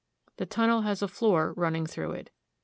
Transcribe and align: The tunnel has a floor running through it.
The 0.37 0.47
tunnel 0.47 0.81
has 0.81 1.03
a 1.03 1.07
floor 1.07 1.53
running 1.53 1.85
through 1.85 2.13
it. 2.13 2.31